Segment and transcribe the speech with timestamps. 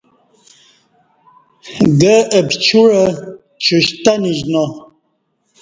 [2.01, 3.03] گہ اہ پچوعہ
[3.63, 4.63] چشتہ نشنا